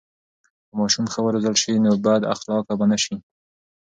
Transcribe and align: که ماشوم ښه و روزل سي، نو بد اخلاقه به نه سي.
که 0.67 0.73
ماشوم 0.79 1.05
ښه 1.13 1.19
و 1.23 1.27
روزل 1.33 1.55
سي، 1.63 1.73
نو 1.85 1.91
بد 2.05 2.21
اخلاقه 2.33 2.73
به 2.79 2.85
نه 2.91 2.97
سي. 3.03 3.15